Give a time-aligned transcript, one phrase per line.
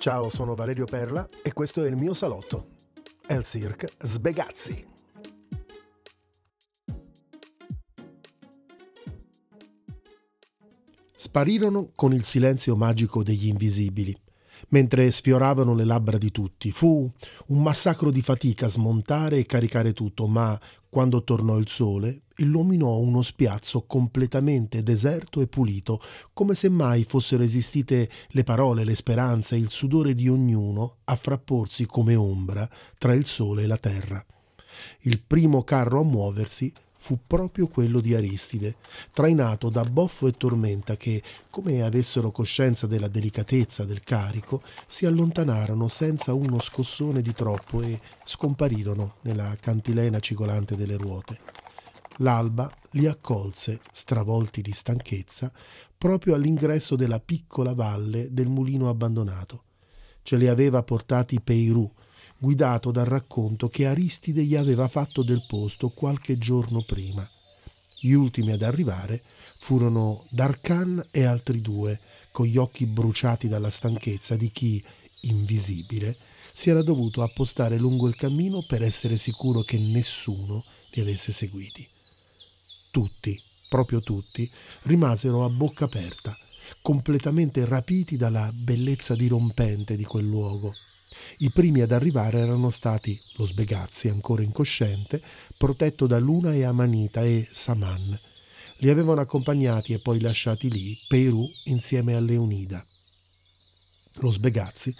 [0.00, 2.68] Ciao, sono Valerio Perla e questo è il mio salotto.
[3.26, 4.86] El Cirque Sbegazzi.
[11.14, 14.18] Sparirono con il silenzio magico degli invisibili
[14.68, 16.70] mentre sfioravano le labbra di tutti.
[16.70, 17.10] Fu
[17.48, 20.58] un massacro di fatica smontare e caricare tutto, ma
[20.88, 26.00] quando tornò il sole, illuminò uno spiazzo completamente deserto e pulito,
[26.32, 31.86] come se mai fossero esistite le parole, le speranze, il sudore di ognuno a frapporsi
[31.86, 34.24] come ombra tra il sole e la terra.
[35.00, 36.72] Il primo carro a muoversi
[37.02, 38.76] fu proprio quello di Aristide,
[39.10, 45.88] trainato da Boffo e Tormenta che, come avessero coscienza della delicatezza del carico, si allontanarono
[45.88, 51.38] senza uno scossone di troppo e scomparirono nella cantilena cigolante delle ruote.
[52.20, 55.50] L'alba li accolse, stravolti di stanchezza,
[55.96, 59.64] proprio all'ingresso della piccola valle del mulino abbandonato.
[60.22, 61.90] Ce li aveva portati Peirù,
[62.38, 67.28] guidato dal racconto che Aristide gli aveva fatto del posto qualche giorno prima.
[67.98, 69.22] Gli ultimi ad arrivare
[69.58, 72.00] furono Darkan e altri due,
[72.32, 74.82] con gli occhi bruciati dalla stanchezza di chi,
[75.22, 76.16] invisibile,
[76.52, 81.88] si era dovuto appostare lungo il cammino per essere sicuro che nessuno li avesse seguiti.
[82.90, 84.50] Tutti, proprio tutti,
[84.82, 86.36] rimasero a bocca aperta,
[86.82, 90.72] completamente rapiti dalla bellezza dirompente di quel luogo
[91.38, 95.20] i primi ad arrivare erano stati lo Sbegazzi, ancora incosciente,
[95.56, 98.18] protetto da Luna e Amanita e Saman.
[98.76, 102.84] Li avevano accompagnati e poi lasciati lì Perù insieme a Leonida.
[104.20, 104.94] Lo Sbegazzi,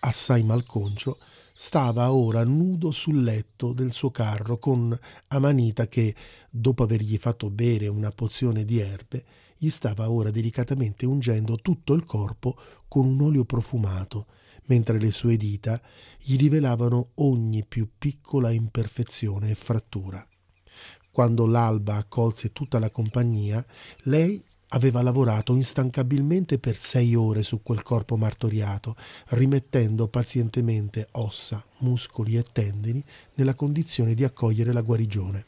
[0.00, 1.16] assai malconcio,
[1.56, 6.12] stava ora nudo sul letto del suo carro con Amanita che,
[6.50, 9.24] dopo avergli fatto bere una pozione di erbe,
[9.56, 14.26] gli stava ora delicatamente ungendo tutto il corpo con un olio profumato
[14.66, 15.80] mentre le sue dita
[16.18, 20.26] gli rivelavano ogni più piccola imperfezione e frattura.
[21.12, 23.64] Quando l'alba accolse tutta la compagnia,
[24.04, 28.96] lei aveva lavorato instancabilmente per sei ore su quel corpo martoriato,
[29.28, 33.02] rimettendo pazientemente ossa, muscoli e tendini
[33.34, 35.44] nella condizione di accogliere la guarigione.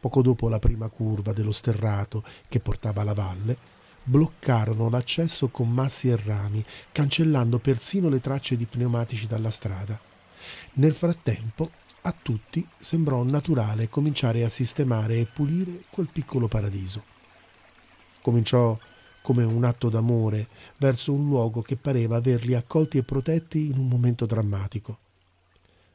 [0.00, 3.56] Poco dopo la prima curva dello sterrato che portava alla valle,
[4.02, 9.98] bloccarono l'accesso con massi e rami, cancellando persino le tracce di pneumatici dalla strada.
[10.74, 11.70] Nel frattempo
[12.02, 17.16] a tutti sembrò naturale cominciare a sistemare e pulire quel piccolo paradiso.
[18.28, 18.78] Cominciò
[19.22, 23.88] come un atto d'amore verso un luogo che pareva averli accolti e protetti in un
[23.88, 24.98] momento drammatico.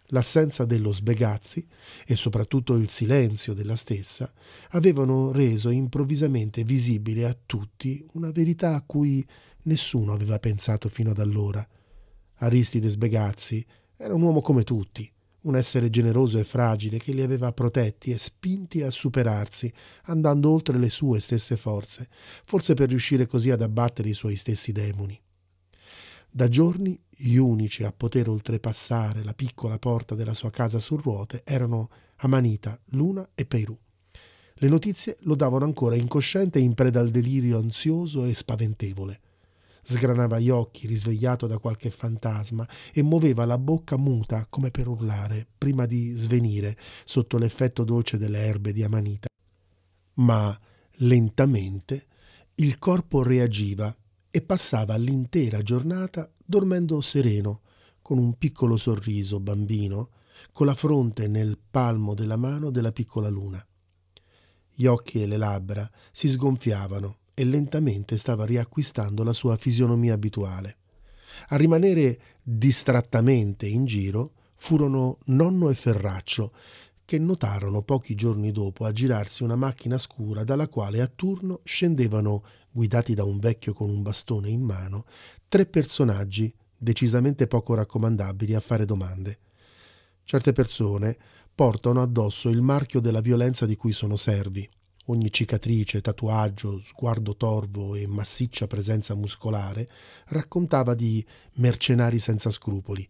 [0.08, 1.64] L'assenza dello Sbegazzi
[2.08, 4.34] e soprattutto il silenzio della stessa
[4.70, 9.24] avevano reso improvvisamente visibile a tutti una verità a cui
[9.66, 11.64] nessuno aveva pensato fino ad allora.
[12.38, 13.64] Aristide Sbegazzi
[13.96, 15.08] era un uomo come tutti,
[15.44, 19.72] un essere generoso e fragile che li aveva protetti e spinti a superarsi,
[20.04, 22.08] andando oltre le sue stesse forze,
[22.44, 25.20] forse per riuscire così ad abbattere i suoi stessi demoni.
[26.30, 31.42] Da giorni gli unici a poter oltrepassare la piccola porta della sua casa su ruote
[31.44, 33.78] erano Amanita, Luna e Peirù.
[34.56, 39.20] Le notizie lo davano ancora incosciente e in preda al delirio ansioso e spaventevole.
[39.84, 45.46] Sgranava gli occhi, risvegliato da qualche fantasma, e muoveva la bocca muta come per urlare,
[45.58, 49.28] prima di svenire sotto l'effetto dolce delle erbe di Amanita.
[50.16, 50.58] Ma
[50.98, 52.08] lentamente
[52.56, 53.96] il corpo reagiva
[54.30, 57.62] e passava l'intera giornata dormendo sereno,
[58.02, 60.10] con un piccolo sorriso bambino,
[60.52, 63.66] con la fronte nel palmo della mano della piccola luna.
[64.76, 70.78] Gli occhi e le labbra si sgonfiavano e lentamente stava riacquistando la sua fisionomia abituale.
[71.50, 76.54] A rimanere distrattamente in giro furono nonno e Ferraccio,
[77.06, 83.14] che notarono pochi giorni dopo aggirarsi una macchina scura dalla quale a turno scendevano guidati
[83.14, 85.06] da un vecchio con un bastone in mano,
[85.48, 89.40] tre personaggi decisamente poco raccomandabili a fare domande.
[90.24, 91.18] Certe persone
[91.54, 94.68] portano addosso il marchio della violenza di cui sono servi.
[95.08, 99.90] Ogni cicatrice, tatuaggio, sguardo torvo e massiccia presenza muscolare
[100.28, 103.06] raccontava di mercenari senza scrupoli,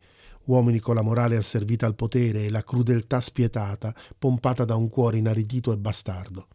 [0.45, 5.19] uomini con la morale asservita al potere e la crudeltà spietata pompata da un cuore
[5.19, 6.47] inaridito e bastardo.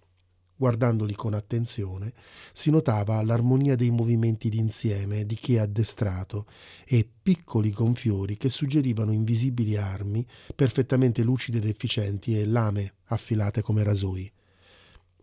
[0.56, 2.12] Guardandoli con attenzione,
[2.52, 6.46] si notava l'armonia dei movimenti d'insieme di chi è addestrato
[6.84, 10.26] e piccoli gonfiori che suggerivano invisibili armi
[10.56, 14.32] perfettamente lucide ed efficienti e lame affilate come rasoi.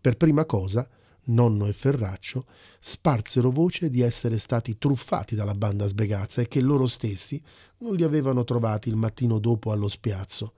[0.06, 0.88] Per prima cosa
[1.24, 2.46] nonno e Ferraccio,
[2.78, 7.42] sparsero voce di essere stati truffati dalla banda sbegazza e che loro stessi
[7.78, 10.52] non li avevano trovati il mattino dopo allo spiazzo.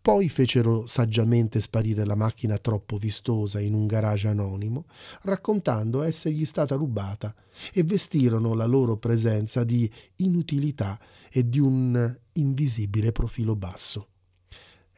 [0.00, 4.86] Poi fecero saggiamente sparire la macchina troppo vistosa in un garage anonimo,
[5.24, 7.34] raccontando essergli stata rubata,
[7.74, 10.98] e vestirono la loro presenza di inutilità
[11.30, 14.08] e di un invisibile profilo basso.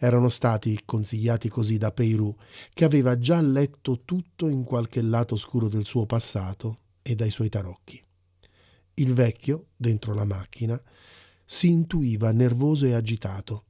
[0.01, 2.33] Erano stati consigliati così da Peirù,
[2.73, 7.49] che aveva già letto tutto in qualche lato oscuro del suo passato e dai suoi
[7.49, 8.01] tarocchi.
[8.95, 10.81] Il vecchio, dentro la macchina,
[11.45, 13.65] si intuiva nervoso e agitato.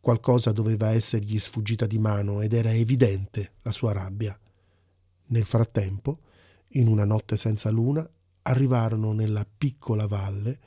[0.00, 4.38] Qualcosa doveva essergli sfuggita di mano ed era evidente la sua rabbia.
[5.26, 6.20] Nel frattempo,
[6.68, 8.08] in una notte senza luna,
[8.42, 10.58] arrivarono nella piccola valle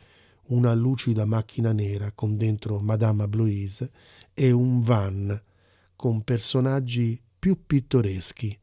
[0.48, 3.92] una lucida macchina nera con dentro Madame Bloise
[4.34, 5.42] e un van
[5.96, 8.58] con personaggi più pittoreschi,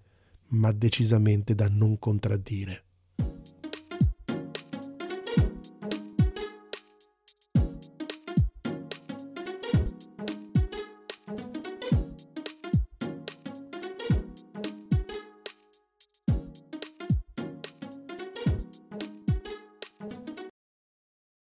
[0.48, 2.82] ma decisamente da non contraddire.